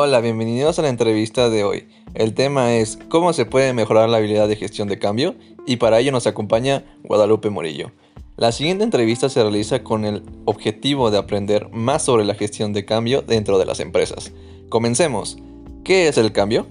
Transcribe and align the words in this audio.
Hola, 0.00 0.20
bienvenidos 0.20 0.78
a 0.78 0.82
la 0.82 0.90
entrevista 0.90 1.50
de 1.50 1.64
hoy. 1.64 1.88
El 2.14 2.32
tema 2.32 2.76
es 2.76 3.00
cómo 3.08 3.32
se 3.32 3.46
puede 3.46 3.72
mejorar 3.72 4.08
la 4.08 4.18
habilidad 4.18 4.46
de 4.46 4.54
gestión 4.54 4.86
de 4.86 5.00
cambio 5.00 5.34
y 5.66 5.78
para 5.78 5.98
ello 5.98 6.12
nos 6.12 6.28
acompaña 6.28 6.84
Guadalupe 7.02 7.50
Morillo. 7.50 7.90
La 8.36 8.52
siguiente 8.52 8.84
entrevista 8.84 9.28
se 9.28 9.42
realiza 9.42 9.82
con 9.82 10.04
el 10.04 10.22
objetivo 10.44 11.10
de 11.10 11.18
aprender 11.18 11.68
más 11.72 12.04
sobre 12.04 12.24
la 12.24 12.36
gestión 12.36 12.72
de 12.72 12.84
cambio 12.84 13.22
dentro 13.22 13.58
de 13.58 13.66
las 13.66 13.80
empresas. 13.80 14.30
Comencemos. 14.68 15.36
¿Qué 15.82 16.06
es 16.06 16.16
el 16.16 16.30
cambio? 16.30 16.68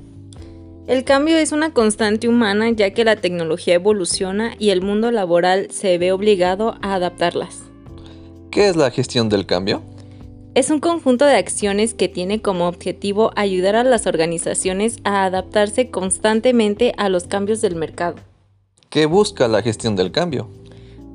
El 0.87 1.03
cambio 1.03 1.35
es 1.35 1.51
una 1.51 1.73
constante 1.73 2.29
humana 2.29 2.69
ya 2.69 2.91
que 2.91 3.03
la 3.03 3.17
tecnología 3.17 3.73
evoluciona 3.73 4.55
y 4.57 4.69
el 4.69 4.81
mundo 4.81 5.11
laboral 5.11 5.67
se 5.69 5.97
ve 5.97 6.13
obligado 6.13 6.77
a 6.81 6.93
adaptarlas. 6.93 7.59
¿Qué 8.51 8.69
es 8.69 8.77
la 8.77 8.89
gestión 8.89 9.27
del 9.27 9.45
cambio? 9.45 9.83
Es 10.57 10.71
un 10.71 10.79
conjunto 10.79 11.23
de 11.23 11.35
acciones 11.35 11.93
que 11.93 12.07
tiene 12.07 12.41
como 12.41 12.67
objetivo 12.67 13.29
ayudar 13.35 13.75
a 13.75 13.83
las 13.83 14.07
organizaciones 14.07 14.97
a 15.03 15.23
adaptarse 15.23 15.91
constantemente 15.91 16.93
a 16.97 17.09
los 17.09 17.25
cambios 17.25 17.61
del 17.61 17.75
mercado. 17.75 18.15
¿Qué 18.89 19.05
busca 19.05 19.47
la 19.47 19.61
gestión 19.61 19.95
del 19.95 20.11
cambio? 20.11 20.49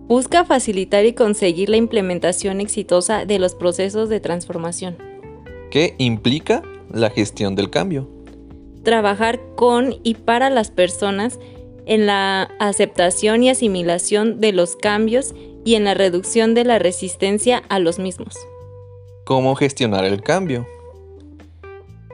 Busca 0.07 0.45
facilitar 0.45 1.07
y 1.07 1.15
conseguir 1.15 1.71
la 1.71 1.77
implementación 1.77 2.61
exitosa 2.61 3.25
de 3.25 3.41
los 3.41 3.57
procesos 3.57 4.09
de 4.09 4.21
transformación. 4.21 4.97
¿Qué 5.73 5.97
implica 5.99 6.63
la 6.89 7.11
gestión 7.11 7.57
del 7.57 7.69
cambio? 7.69 8.09
Trabajar 8.85 9.41
con 9.57 9.97
y 10.05 10.15
para 10.15 10.51
las 10.51 10.71
personas 10.71 11.41
en 11.87 12.07
la 12.07 12.43
aceptación 12.61 13.43
y 13.43 13.51
asimilación 13.51 14.39
de 14.39 14.53
los 14.53 14.77
cambios 14.77 15.35
y 15.65 15.75
en 15.75 15.83
la 15.83 15.95
reducción 15.95 16.55
de 16.55 16.63
la 16.63 16.79
resistencia 16.79 17.65
a 17.69 17.81
los 17.81 17.99
mismos. 17.99 18.37
¿Cómo 19.25 19.55
gestionar 19.55 20.05
el 20.05 20.21
cambio? 20.21 20.67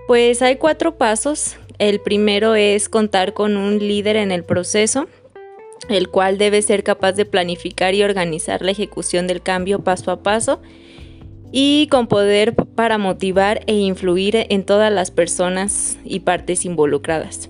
Pues 0.06 0.42
hay 0.42 0.56
cuatro 0.56 0.96
pasos. 0.96 1.56
El 1.78 2.00
primero 2.00 2.54
es 2.54 2.88
contar 2.88 3.34
con 3.34 3.56
un 3.56 3.78
líder 3.78 4.16
en 4.16 4.30
el 4.30 4.44
proceso, 4.44 5.06
el 5.88 6.08
cual 6.08 6.38
debe 6.38 6.60
ser 6.60 6.82
capaz 6.82 7.12
de 7.12 7.24
planificar 7.24 7.94
y 7.94 8.02
organizar 8.02 8.62
la 8.62 8.72
ejecución 8.72 9.26
del 9.26 9.42
cambio 9.42 9.84
paso 9.84 10.10
a 10.10 10.22
paso 10.22 10.60
y 11.50 11.86
con 11.90 12.08
poder 12.08 12.54
para 12.54 12.98
motivar 12.98 13.62
e 13.66 13.74
influir 13.74 14.46
en 14.50 14.64
todas 14.64 14.92
las 14.92 15.10
personas 15.10 15.96
y 16.04 16.20
partes 16.20 16.64
involucradas. 16.64 17.48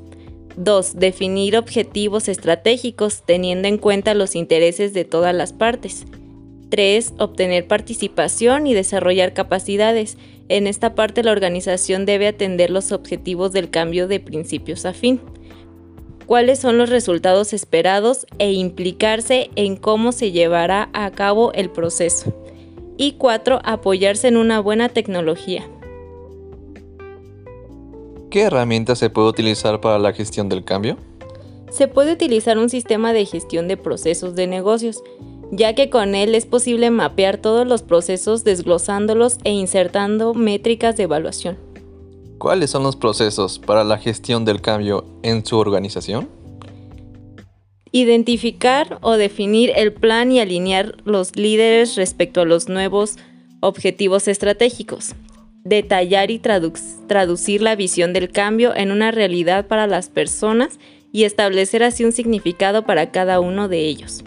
2. 0.56 0.96
Definir 0.96 1.56
objetivos 1.56 2.28
estratégicos 2.28 3.22
teniendo 3.24 3.66
en 3.68 3.78
cuenta 3.78 4.14
los 4.14 4.34
intereses 4.34 4.92
de 4.92 5.04
todas 5.04 5.34
las 5.34 5.52
partes. 5.52 6.04
3. 6.70 7.14
Obtener 7.18 7.66
participación 7.66 8.66
y 8.66 8.74
desarrollar 8.74 9.32
capacidades. 9.32 10.16
En 10.48 10.66
esta 10.66 10.94
parte 10.94 11.22
la 11.22 11.32
organización 11.32 12.06
debe 12.06 12.28
atender 12.28 12.70
los 12.70 12.92
objetivos 12.92 13.52
del 13.52 13.70
cambio 13.70 14.08
de 14.08 14.20
principios 14.20 14.84
a 14.86 14.92
fin. 14.92 15.20
Cuáles 16.26 16.58
son 16.58 16.76
los 16.76 16.90
resultados 16.90 17.52
esperados 17.52 18.26
e 18.38 18.52
implicarse 18.52 19.50
en 19.56 19.76
cómo 19.76 20.12
se 20.12 20.30
llevará 20.30 20.90
a 20.92 21.10
cabo 21.10 21.52
el 21.54 21.70
proceso. 21.70 22.34
Y 22.98 23.12
4. 23.12 23.60
Apoyarse 23.64 24.28
en 24.28 24.36
una 24.36 24.60
buena 24.60 24.88
tecnología. 24.88 25.66
¿Qué 28.30 28.42
herramientas 28.42 28.98
se 28.98 29.08
puede 29.08 29.28
utilizar 29.28 29.80
para 29.80 29.98
la 29.98 30.12
gestión 30.12 30.50
del 30.50 30.64
cambio? 30.64 30.98
Se 31.70 31.88
puede 31.88 32.12
utilizar 32.12 32.58
un 32.58 32.68
sistema 32.68 33.14
de 33.14 33.24
gestión 33.24 33.68
de 33.68 33.78
procesos 33.78 34.34
de 34.34 34.46
negocios 34.46 35.02
ya 35.50 35.74
que 35.74 35.90
con 35.90 36.14
él 36.14 36.34
es 36.34 36.46
posible 36.46 36.90
mapear 36.90 37.38
todos 37.38 37.66
los 37.66 37.82
procesos 37.82 38.44
desglosándolos 38.44 39.38
e 39.44 39.50
insertando 39.50 40.34
métricas 40.34 40.96
de 40.96 41.04
evaluación. 41.04 41.58
¿Cuáles 42.38 42.70
son 42.70 42.82
los 42.82 42.96
procesos 42.96 43.58
para 43.58 43.82
la 43.82 43.98
gestión 43.98 44.44
del 44.44 44.60
cambio 44.60 45.04
en 45.22 45.44
su 45.44 45.58
organización? 45.58 46.28
Identificar 47.90 48.98
o 49.00 49.12
definir 49.16 49.72
el 49.74 49.92
plan 49.92 50.30
y 50.30 50.40
alinear 50.40 50.96
los 51.04 51.34
líderes 51.36 51.96
respecto 51.96 52.42
a 52.42 52.44
los 52.44 52.68
nuevos 52.68 53.16
objetivos 53.60 54.28
estratégicos. 54.28 55.14
Detallar 55.64 56.30
y 56.30 56.38
traducir 56.38 57.62
la 57.62 57.74
visión 57.74 58.12
del 58.12 58.30
cambio 58.30 58.76
en 58.76 58.92
una 58.92 59.10
realidad 59.10 59.66
para 59.66 59.86
las 59.86 60.08
personas 60.08 60.78
y 61.10 61.24
establecer 61.24 61.82
así 61.82 62.04
un 62.04 62.12
significado 62.12 62.84
para 62.84 63.10
cada 63.10 63.40
uno 63.40 63.68
de 63.68 63.86
ellos 63.86 64.22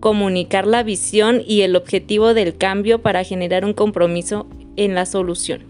comunicar 0.00 0.66
la 0.66 0.82
visión 0.82 1.42
y 1.46 1.62
el 1.62 1.76
objetivo 1.76 2.34
del 2.34 2.56
cambio 2.56 3.00
para 3.00 3.24
generar 3.24 3.64
un 3.64 3.72
compromiso 3.72 4.46
en 4.76 4.94
la 4.94 5.06
solución. 5.06 5.62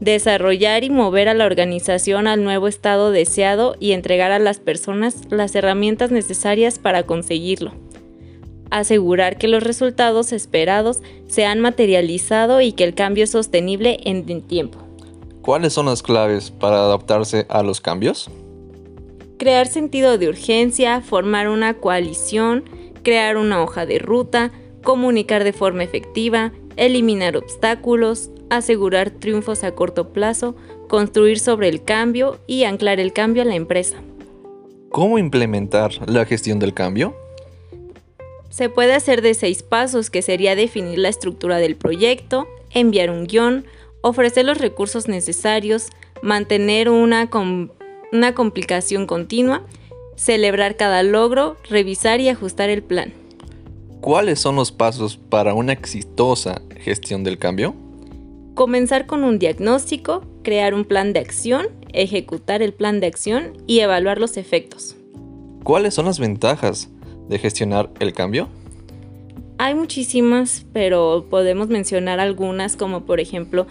Desarrollar 0.00 0.84
y 0.84 0.90
mover 0.90 1.28
a 1.28 1.34
la 1.34 1.44
organización 1.44 2.28
al 2.28 2.44
nuevo 2.44 2.68
estado 2.68 3.10
deseado 3.10 3.74
y 3.80 3.92
entregar 3.92 4.30
a 4.30 4.38
las 4.38 4.58
personas 4.58 5.22
las 5.30 5.54
herramientas 5.56 6.12
necesarias 6.12 6.78
para 6.78 7.02
conseguirlo. 7.02 7.72
Asegurar 8.70 9.38
que 9.38 9.48
los 9.48 9.62
resultados 9.62 10.32
esperados 10.32 10.98
se 11.26 11.46
han 11.46 11.58
materializado 11.58 12.60
y 12.60 12.72
que 12.72 12.84
el 12.84 12.94
cambio 12.94 13.24
es 13.24 13.30
sostenible 13.30 13.98
en 14.04 14.24
el 14.28 14.42
tiempo. 14.42 14.78
¿Cuáles 15.42 15.72
son 15.72 15.86
las 15.86 16.02
claves 16.02 16.50
para 16.50 16.76
adaptarse 16.76 17.46
a 17.48 17.62
los 17.62 17.80
cambios? 17.80 18.30
Crear 19.38 19.66
sentido 19.66 20.18
de 20.18 20.28
urgencia, 20.28 21.00
formar 21.00 21.48
una 21.48 21.74
coalición, 21.74 22.64
crear 23.02 23.36
una 23.36 23.62
hoja 23.62 23.86
de 23.86 23.98
ruta, 23.98 24.50
comunicar 24.82 25.44
de 25.44 25.52
forma 25.52 25.82
efectiva, 25.82 26.52
eliminar 26.76 27.36
obstáculos, 27.36 28.30
asegurar 28.50 29.10
triunfos 29.10 29.64
a 29.64 29.74
corto 29.74 30.12
plazo, 30.12 30.56
construir 30.88 31.38
sobre 31.38 31.68
el 31.68 31.82
cambio 31.84 32.38
y 32.46 32.64
anclar 32.64 33.00
el 33.00 33.12
cambio 33.12 33.42
a 33.42 33.46
la 33.46 33.54
empresa. 33.54 33.96
¿Cómo 34.90 35.18
implementar 35.18 35.92
la 36.08 36.24
gestión 36.24 36.58
del 36.58 36.72
cambio? 36.72 37.14
Se 38.48 38.70
puede 38.70 38.94
hacer 38.94 39.20
de 39.20 39.34
seis 39.34 39.62
pasos, 39.62 40.08
que 40.10 40.22
sería 40.22 40.56
definir 40.56 40.98
la 40.98 41.10
estructura 41.10 41.58
del 41.58 41.76
proyecto, 41.76 42.48
enviar 42.70 43.10
un 43.10 43.26
guion, 43.26 43.66
ofrecer 44.00 44.46
los 44.46 44.58
recursos 44.58 45.08
necesarios, 45.08 45.88
mantener 46.22 46.88
una, 46.88 47.28
una 48.12 48.34
complicación 48.34 49.06
continua 49.06 49.62
celebrar 50.18 50.76
cada 50.76 51.02
logro, 51.04 51.56
revisar 51.70 52.20
y 52.20 52.28
ajustar 52.28 52.68
el 52.68 52.82
plan. 52.82 53.12
¿Cuáles 54.00 54.40
son 54.40 54.56
los 54.56 54.72
pasos 54.72 55.16
para 55.16 55.54
una 55.54 55.72
exitosa 55.72 56.60
gestión 56.76 57.22
del 57.24 57.38
cambio? 57.38 57.74
Comenzar 58.54 59.06
con 59.06 59.22
un 59.22 59.38
diagnóstico, 59.38 60.24
crear 60.42 60.74
un 60.74 60.84
plan 60.84 61.12
de 61.12 61.20
acción, 61.20 61.68
ejecutar 61.92 62.62
el 62.62 62.74
plan 62.74 62.98
de 62.98 63.06
acción 63.06 63.52
y 63.68 63.78
evaluar 63.78 64.18
los 64.18 64.36
efectos. 64.36 64.96
¿Cuáles 65.62 65.94
son 65.94 66.06
las 66.06 66.18
ventajas 66.18 66.90
de 67.28 67.38
gestionar 67.38 67.90
el 68.00 68.12
cambio? 68.12 68.48
Hay 69.58 69.74
muchísimas, 69.74 70.66
pero 70.72 71.26
podemos 71.30 71.68
mencionar 71.68 72.18
algunas 72.18 72.76
como 72.76 73.04
por 73.04 73.20
ejemplo 73.20 73.66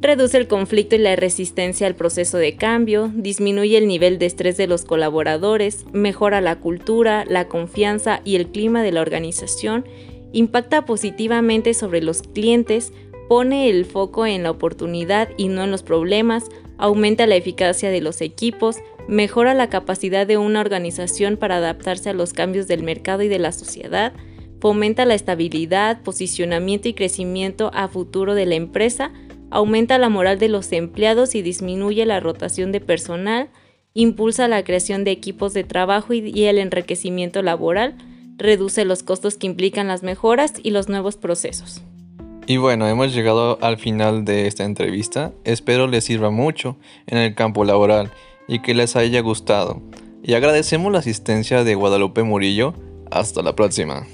Reduce 0.00 0.38
el 0.38 0.48
conflicto 0.48 0.96
y 0.96 0.98
la 0.98 1.14
resistencia 1.14 1.86
al 1.86 1.94
proceso 1.94 2.38
de 2.38 2.56
cambio, 2.56 3.12
disminuye 3.14 3.76
el 3.76 3.86
nivel 3.86 4.18
de 4.18 4.24
estrés 4.24 4.56
de 4.56 4.66
los 4.66 4.86
colaboradores, 4.86 5.84
mejora 5.92 6.40
la 6.40 6.58
cultura, 6.58 7.26
la 7.28 7.48
confianza 7.48 8.22
y 8.24 8.36
el 8.36 8.46
clima 8.46 8.82
de 8.82 8.92
la 8.92 9.02
organización, 9.02 9.84
impacta 10.32 10.86
positivamente 10.86 11.74
sobre 11.74 12.02
los 12.02 12.22
clientes, 12.22 12.94
pone 13.28 13.68
el 13.68 13.84
foco 13.84 14.24
en 14.24 14.42
la 14.42 14.50
oportunidad 14.50 15.28
y 15.36 15.48
no 15.48 15.64
en 15.64 15.70
los 15.70 15.82
problemas, 15.82 16.46
aumenta 16.78 17.26
la 17.26 17.36
eficacia 17.36 17.90
de 17.90 18.00
los 18.00 18.22
equipos, 18.22 18.78
mejora 19.06 19.52
la 19.52 19.68
capacidad 19.68 20.26
de 20.26 20.38
una 20.38 20.60
organización 20.60 21.36
para 21.36 21.58
adaptarse 21.58 22.08
a 22.08 22.14
los 22.14 22.32
cambios 22.32 22.66
del 22.68 22.82
mercado 22.82 23.22
y 23.22 23.28
de 23.28 23.38
la 23.38 23.52
sociedad, 23.52 24.14
fomenta 24.60 25.04
la 25.04 25.14
estabilidad, 25.14 26.02
posicionamiento 26.02 26.88
y 26.88 26.94
crecimiento 26.94 27.70
a 27.74 27.88
futuro 27.88 28.34
de 28.34 28.46
la 28.46 28.54
empresa, 28.54 29.12
aumenta 29.50 29.98
la 29.98 30.08
moral 30.08 30.38
de 30.38 30.48
los 30.48 30.72
empleados 30.72 31.34
y 31.34 31.42
disminuye 31.42 32.06
la 32.06 32.20
rotación 32.20 32.72
de 32.72 32.80
personal, 32.80 33.50
impulsa 33.94 34.48
la 34.48 34.64
creación 34.64 35.04
de 35.04 35.10
equipos 35.10 35.52
de 35.52 35.64
trabajo 35.64 36.12
y 36.12 36.44
el 36.44 36.58
enriquecimiento 36.58 37.42
laboral, 37.42 37.96
reduce 38.36 38.84
los 38.84 39.02
costos 39.02 39.36
que 39.36 39.46
implican 39.46 39.88
las 39.88 40.02
mejoras 40.02 40.54
y 40.62 40.70
los 40.70 40.88
nuevos 40.88 41.16
procesos. 41.16 41.82
Y 42.46 42.56
bueno, 42.56 42.88
hemos 42.88 43.14
llegado 43.14 43.58
al 43.60 43.78
final 43.78 44.24
de 44.24 44.46
esta 44.46 44.64
entrevista. 44.64 45.32
Espero 45.44 45.86
les 45.86 46.04
sirva 46.04 46.30
mucho 46.30 46.76
en 47.06 47.18
el 47.18 47.34
campo 47.34 47.64
laboral 47.64 48.10
y 48.48 48.60
que 48.60 48.74
les 48.74 48.96
haya 48.96 49.20
gustado. 49.20 49.80
Y 50.22 50.34
agradecemos 50.34 50.90
la 50.90 50.98
asistencia 50.98 51.62
de 51.62 51.74
Guadalupe 51.74 52.22
Murillo. 52.22 52.74
Hasta 53.10 53.42
la 53.42 53.54
próxima. 53.54 54.06